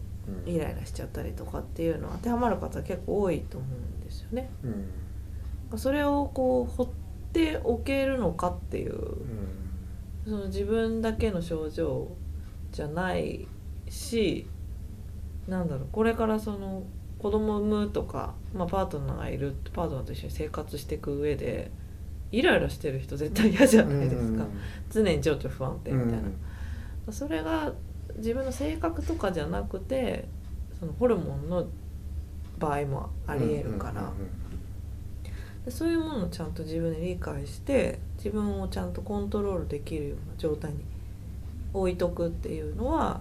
[0.46, 4.50] イライラしちゃったりとかっていうのは当てはまる方結構多いと思うんですよね。
[5.70, 5.78] うん。
[5.78, 6.88] それをこう放っ
[7.32, 8.98] ておけるのかっていう。
[10.24, 12.08] その自分だけの症状
[12.70, 13.48] じゃない
[13.88, 14.46] し
[15.48, 16.84] なんだろうこれからその
[17.18, 21.70] 子供を産むとか、まあ、パートナーがいるパートナーと一緒に生活していく上で
[22.30, 24.44] イライラしてる人絶対嫌じゃないですか、
[24.90, 26.20] 常に情緒不安定みたい
[27.06, 27.72] な、それが
[28.16, 30.28] 自分の性格とかじゃなくて
[30.78, 31.66] そのホルモンの
[32.58, 34.12] 場合もありえるから、
[35.64, 40.78] でそういうものをちゃんと自分で理解して自分をちゃんとコントロールできるような状態に
[41.74, 43.20] 置いとくっていうのは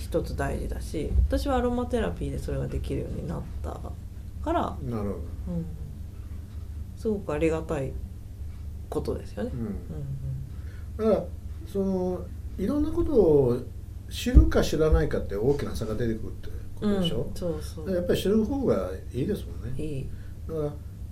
[0.00, 3.78] 一つ大事だし私はアロマテラピーでそれができるようになった
[4.42, 5.66] から、うんなるほど、うん、
[6.96, 7.92] すごくありがたい
[8.88, 9.50] ことですよね。
[10.98, 11.04] うん。
[11.04, 11.24] だから
[11.70, 12.22] その
[12.58, 13.62] いろんなことを
[14.10, 17.90] 知るか知らないかって大きな差が出てくるってこうんとでしょ、うんそうそう。
[17.94, 19.82] やっぱり知る方がいいですもんね。
[19.82, 20.08] いい。
[20.48, 20.66] だから、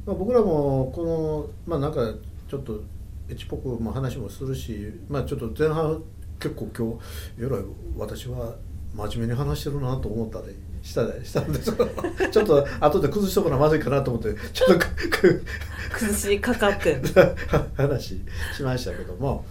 [0.06, 2.14] まあ、僕らもこのまあなんか
[2.48, 2.80] ちょっと
[3.28, 6.02] エッチっぽくも話もするしまあちょっと前半
[6.38, 6.98] 結構今
[7.38, 7.62] 日えらい
[7.96, 8.54] 私は
[8.94, 11.90] 真面目に話してるなと思ったりしたりしたんですけど
[12.30, 15.44] ちょっと後で崩しとくのはまずいかなと思ってちょっとく
[15.92, 17.00] 崩しかかって
[17.76, 18.22] 話
[18.56, 19.44] しましたけども。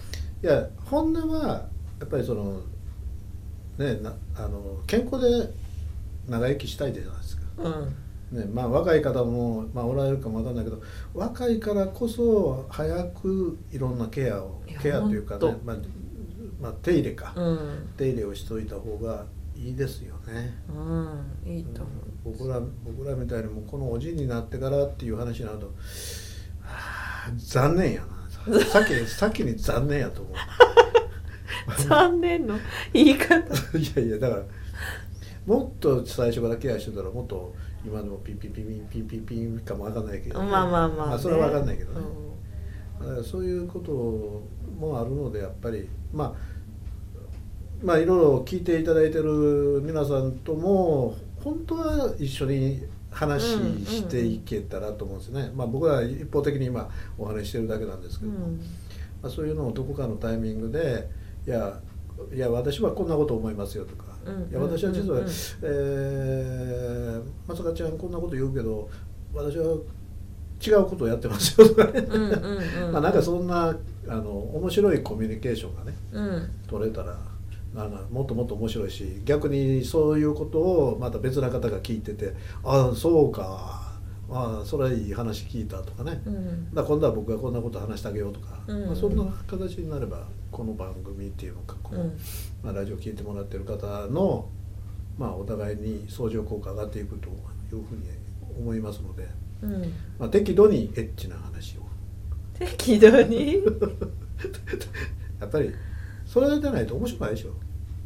[0.43, 1.67] いや本音は
[1.99, 2.61] やっぱりその
[3.77, 5.49] ねなあの健康で
[6.27, 7.43] 長生きしたいじゃないですか。
[7.57, 7.95] うん。
[8.31, 10.81] ねまあ、若い方も、まあ、おられるかもわかんないけど
[11.13, 15.77] 若いからこそ早くいろんなケアをケアというかねまあ
[16.59, 17.89] まあ、手入れか、うん。
[17.97, 20.57] 手入れをしといた方がいいですよね。
[20.69, 21.91] うんいいと思
[22.25, 22.37] う。
[22.37, 25.71] 僕ら僕らみたいにもうこのおじになってからっていう話になると、は
[27.27, 28.15] あ、残念やな。
[28.65, 30.33] 先に先に残念やと思う
[31.87, 32.57] 残念の
[32.93, 33.35] 言い方。
[33.77, 34.43] いやいやだから
[35.45, 37.53] もっと最初からケアしてたらもっと
[37.85, 42.01] 今でもピンピンピンピンピンピンピンかもわかんないけど、まあまあまあ、ね、それはわかんないけどね、
[42.99, 43.07] うん。
[43.07, 43.91] だからそういうこと
[44.79, 46.33] もあるのでやっぱりまあ
[47.83, 53.43] まあいろいろ聞いていただいてる皆さんとも本当は一緒に話
[53.85, 58.57] していけたらと思うんですね、まあ僕は一方的に今お話ししてるだけなんですけども、うん。
[59.21, 61.07] まあ、そういうのをどこかのタイミングで
[61.47, 61.79] いや
[62.33, 65.29] いや私はこんなこと思いますよとか、うんいや私は実は、うんうん。
[65.63, 68.89] えーまさかちゃんこんなこと言うけど
[69.33, 69.77] 私は
[70.65, 72.91] 違うことをやってますよとかね、うんうんうん。
[72.93, 73.75] まあなんかそんな
[74.07, 76.49] あの面白いコミュニケーションがねうん。
[76.67, 77.17] 取れたら
[77.75, 83.84] なんかもっともっと面白いし逆にそういうことをまた別な方が聞いててああそうか
[84.29, 86.73] ああそれはいい話聞いたとかね、うん。
[86.73, 88.85] だ今度は僕がこんなこと話してあげようとか、うん。
[88.87, 92.17] まあ、そんな形になればこの番組っていうのかこの、うん。
[92.63, 94.49] まあ、ラジオ聞いてもらってる方の、
[95.17, 98.03] まあ、お互いに相乗効果上がっていくというふうに
[98.57, 99.27] 思いますので、
[99.61, 99.93] うん。
[100.19, 101.81] まあ、適度にエッチな話を。
[102.57, 103.61] 適度に？
[105.39, 105.71] やっぱり
[106.25, 107.51] それじゃないと面白くないでしょ。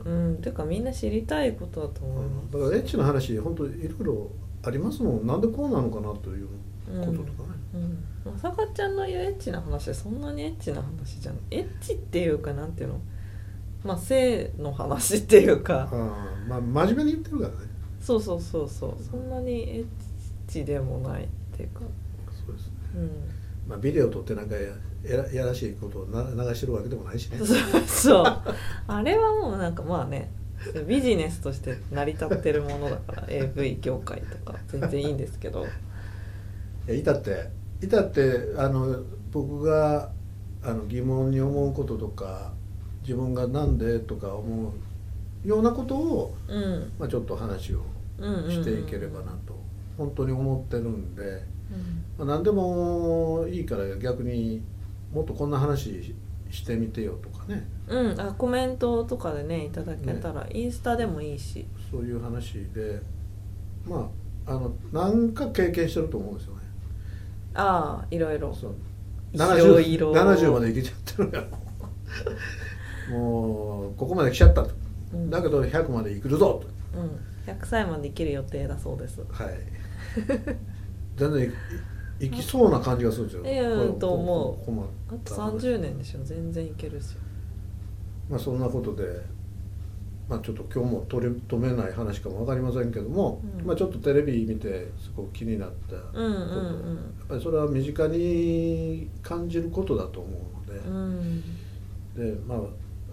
[0.05, 0.37] うん。
[0.41, 2.53] てかみんな知りたいことだと思います。
[2.53, 4.31] だからエッチな話本当いろいろ
[4.63, 5.27] ありますもん。
[5.27, 8.31] なんでこうなのかなということとかね、うん。
[8.31, 11.39] まさかちゃんの言うエッチな話はそんなにエッチな話じゃん。
[11.51, 12.99] エッチっていうかなんていうの？
[13.83, 15.87] まあ性の話っていうか。
[15.91, 15.97] ああ
[16.47, 17.55] まあ真面目に言ってるからね。
[18.01, 18.97] そうそうそうそう。
[19.01, 19.85] そんなにエッ
[20.47, 21.81] チでもないっていうか。
[22.45, 23.11] そうですね、うん。
[23.67, 24.61] まあ、ビデオ撮ってなんかや
[25.03, 27.37] やらやらしいことをな流してるわけでもないしね。
[27.87, 28.25] そう。
[28.87, 30.29] あれはもうなんかまあね
[30.87, 35.65] ビジネスとして成り立ってるものだから AV 業界とか全然いいんですけど。
[36.87, 37.49] いやいたって
[37.81, 40.11] いたってあの僕が
[40.63, 42.51] あの疑問に思うこととか
[43.03, 46.91] 自分がなんでとか思うようなことを、うん。
[46.99, 47.85] まあ、ちょっと話を
[48.49, 49.57] していければなと
[49.97, 51.45] 本当に思ってるんで、うん。
[52.17, 54.61] まあ、何でもいいから逆に
[55.13, 56.13] もっとこんな話
[56.49, 57.65] してみてよとかね。
[57.87, 61.65] うん、あコメントとかでねいただけたら、インスタでもいいし。
[61.91, 63.01] そういう話で。
[63.85, 64.09] ま
[64.47, 66.61] ああの何か経験してると思うんですよね。
[67.53, 68.53] ああいろいろ。
[68.53, 68.75] そう。
[69.33, 71.47] いろいろ70までいけちゃってるや
[73.11, 74.71] ろ もうここまで来ちゃったと、
[75.13, 75.29] うん。
[75.29, 76.63] だけど100までいくるぞ
[76.95, 79.17] うん、100歳まで生きる予定だそうです。
[79.17, 79.53] とはい。
[81.15, 81.53] 全然
[82.19, 83.45] いいきそうな感じがするんですよ。
[83.45, 84.83] いやこれと思う。
[85.07, 86.19] あとった話30年でしょ。
[86.23, 87.15] 全然いけるっし。
[88.29, 89.03] まあそんなことで
[90.27, 93.65] まあちょっと今日も取り留めない話かも分かりませんけども、うん。
[93.65, 96.35] まあちょっとテレビ見てすごく気になったこと、ょうんうん。
[96.35, 96.41] や
[97.25, 100.95] っぱりそれは身近に感じることだと思うので、うん。
[100.95, 101.43] うん
[102.15, 102.59] でまあ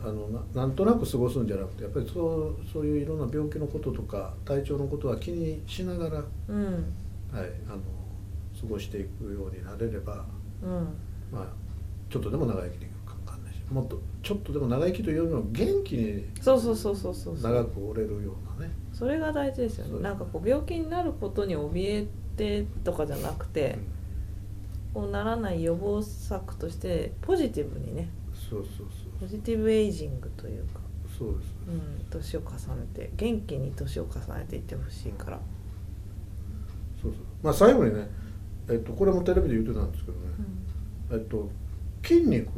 [0.08, 6.94] あのななんとなく過ごすんじゃなくてやっぱりそうそういういろんな病気のこととか体調のことは気にしながら、はい、うん
[7.32, 7.46] あの
[8.66, 10.24] 過ごしていくようになれれば、
[10.62, 10.88] うん。
[11.32, 11.46] まあ、
[12.10, 18.72] ちょっとでも長生きできるかもわかんないしもっとちょっとでも長生きというよりも元気にそうそうそうそうそう長くおれるようなね。
[18.92, 19.96] それが大事ですよそう。
[19.96, 23.78] ねなんかこう病気になることに怯えてとかじゃなくて、
[24.94, 28.08] こうならない予防策としてポジティブにね。
[28.48, 28.86] そうそう
[29.18, 30.80] ポジティブエイジングというか、
[31.18, 31.54] そうそうです。
[31.68, 35.40] うん、年を重ねて元気に年を重ねていってほしいから、
[37.02, 37.22] そうそう。
[37.42, 38.08] まあ最後にね、
[38.68, 40.24] えっと、これもテレビで言ってたんですけどね、
[41.12, 41.48] えっと、
[42.02, 42.50] 筋肉。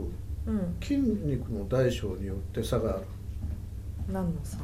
[0.46, 3.04] うん、うん、筋肉の大小によって差がある。
[4.10, 4.58] 何のさ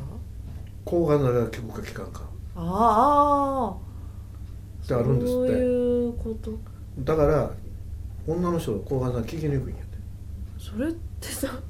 [0.87, 2.22] 抗がん剤が効くか効かんか
[2.57, 3.76] ああ
[4.83, 5.35] ってあるんですって。
[5.35, 6.59] そういうこと。
[7.00, 7.50] だから
[8.26, 9.98] 女の人は抗がん剤効きにくいんやって。
[10.59, 11.61] それってさ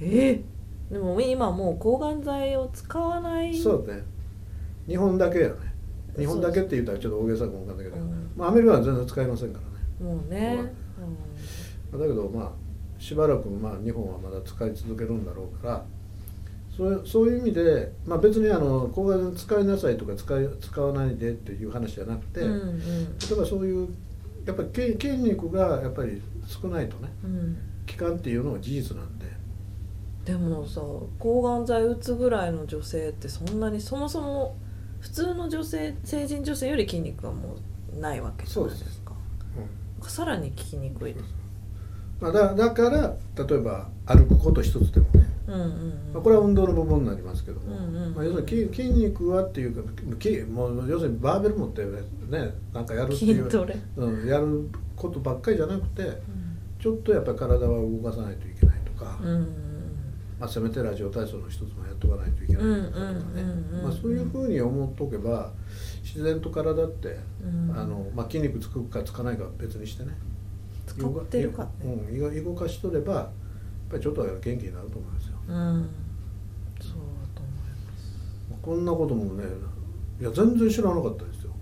[0.00, 0.30] え？
[0.30, 0.42] え
[0.92, 3.56] でも今もう抗がん剤を使わない。
[3.56, 4.02] そうね。
[4.88, 5.67] 日本だけやね
[6.18, 8.30] 日本だけって言ったらちょっと大げさかもわかんないけど、うん。
[8.36, 9.60] まあ、アメリカは全然使いませんか
[10.00, 10.12] らね。
[10.12, 10.72] もうね、
[11.92, 12.52] だけどまあ
[13.00, 15.84] しばらくまあ日本はまだ使い続けるんだろうから
[16.76, 22.78] そうそういう意味で、まあ、別にあの抗がん剤使いなさいとか使い使わないでっていう話じゃなくて、うんうん。
[23.18, 23.88] 例えばそういう
[24.46, 27.58] やっぱり筋筋肉がやっぱり少ないとねうん。
[27.86, 29.26] 期間っていうのは事実なんで。
[30.24, 30.82] でもさ
[31.18, 34.56] 抗がん剤打つぐらいの女性ってそんなにそもそも
[35.00, 37.56] 普通の女性成人女性より筋肉がも
[37.96, 39.12] うないわけじゃないですか。
[40.02, 41.14] さらに効きにくい
[42.20, 43.14] まあ、だだから
[43.46, 49.88] 例えば歩くこと一つでもね、うんうんまあ、これは運動の部分になりますけども、うんうんまあ、要するに筋筋肉はっていうか
[50.20, 56.48] 筋もう要するにバーベル持ってねなんかやるっていう、筋トレ、うん、やることばっかりじゃなくてうん。
[56.80, 59.67] ちょっとやっぱり体は動かさないといけないとか、うんうん
[60.38, 64.00] まあ、せめてラジオ体操の一つもやっとかないといけないとかね。
[64.00, 65.52] そういうふうに思っとけば
[66.02, 67.76] 自然と体って、うん。
[67.76, 70.16] あのまあ、筋肉つくかつかないかは別にしてね。
[70.86, 73.26] 使ってるかねうん、動かしとればやっ
[73.90, 75.38] ぱりちょっとは元気になると思いますよ。
[75.48, 75.88] うん。
[76.80, 76.96] そうだ
[77.34, 78.62] と思います。
[78.62, 79.44] こんなこともね
[80.20, 81.52] いや全然知らなかったですよ。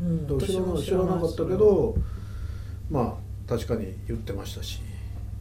[0.00, 1.94] うん知ら知らなかったけど
[2.90, 4.80] まあ確かに言ってましたし。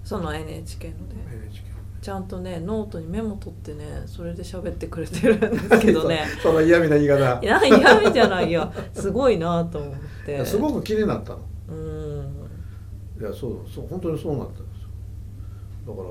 [0.03, 1.27] その NHK のね。
[1.31, 1.68] NHK
[2.01, 6.25] ちゃんとねノートにメモ取ってねそれで喋ってくれてるんですけどね。
[6.41, 7.39] その嫌味な言い方。
[7.43, 11.39] いや嫌味じゃないいやすごいなと思っいてやすごく気になったの。
[11.69, 13.21] うん。
[13.21, 15.95] いやそうそう本当にそうなったんですよ。
[15.95, 16.09] だか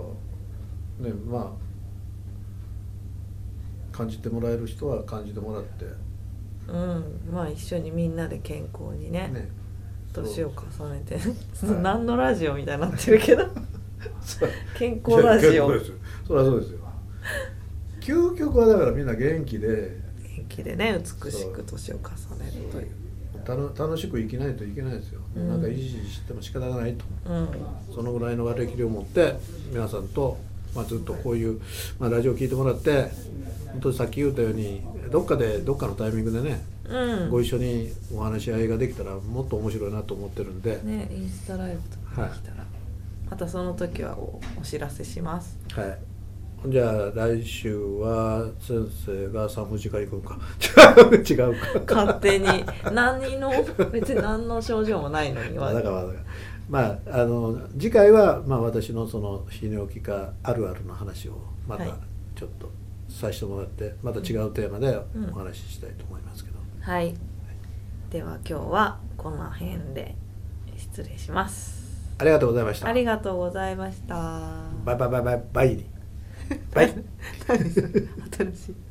[1.04, 1.56] らねま
[3.92, 5.86] あ感じてもらえる人は感じてもらって。
[6.68, 7.20] うん。
[7.32, 9.48] まあ一緒にみんなで健康にねね。
[10.12, 11.16] 年を重ねて。
[11.16, 11.20] は
[11.78, 13.46] い何のラジオみたいになってるけど
[14.78, 15.68] 健康ラジオ。
[16.26, 16.78] そりゃそうですよ。
[18.00, 20.00] 究極はだからみんな元気で。
[20.48, 22.02] 気でね美しく年を重
[22.42, 22.88] ねるという。
[23.44, 25.48] たの楽しく生きないといけないですよ、うん。
[25.48, 27.04] なんか維持しても仕方がないと。
[27.24, 27.48] うん。
[27.94, 29.36] そのぐらいの割り切りを持って
[29.72, 30.36] 皆さんと、
[30.74, 31.60] まあ、ずっとこういう、
[31.98, 33.10] まあ、ラジオを聞いてもらって
[33.72, 37.30] 本当にさっき言ったようにどっかでどっかのタイミングでね、うん。
[37.30, 42.64] ご一緒にお話し合いができたらもっと面白いなと思ってるんで、ねインスタライブとかできたら、
[43.30, 45.58] またその時はおお知らせします。
[45.72, 45.98] はい。
[46.66, 50.38] じゃあ来週は先生が産婦人科行くんか。
[51.10, 51.34] 違 う違
[51.80, 51.94] うか。
[51.94, 52.46] 勝手に。
[52.92, 53.50] 何の
[53.92, 55.56] 別に何の症状もないのに。
[55.56, 56.24] まあだからまあだから。
[56.68, 56.80] ま
[57.14, 61.92] ああの次回は、まあ、私のその泌尿器科あるあるの話をまたはい。
[62.34, 62.70] ちょっと
[63.08, 65.30] させてもらってまた違うテーマでうん。
[65.30, 67.14] お話ししたいと思いますけど、はい。
[68.10, 70.16] では今日はこの辺で
[70.76, 71.77] 失礼します
[72.18, 72.88] ありがとうございました。
[72.88, 74.14] ありがとうございました。
[74.84, 75.42] バイバイバイバイ。
[75.52, 75.68] バイ。
[75.76, 75.86] に
[76.72, 76.94] バイ新
[78.54, 78.87] しい